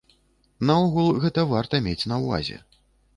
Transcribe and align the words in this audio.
Наогул, 0.69 1.11
гэта 1.25 1.43
варта 1.51 1.83
мець 1.89 1.99
на 2.13 2.17
ўвазе. 2.25 2.57